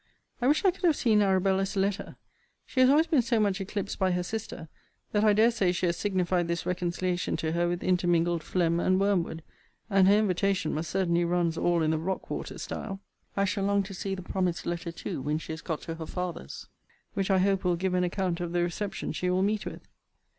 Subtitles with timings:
[0.41, 2.15] I wish I could have seen Arabella's letter.
[2.65, 4.67] She has always been so much eclipsed by her sister,
[5.11, 8.99] that I dare say she has signified this reconciliation to her with intermingled phlegm and
[8.99, 9.43] wormwood;
[9.91, 12.99] and her invitation must certainly runs all in the rock water style.
[13.37, 16.07] I shall long to see the promised letter too when she is got to her
[16.07, 16.67] father's,
[17.13, 19.87] which I hope will give an account of the reception she will meet with.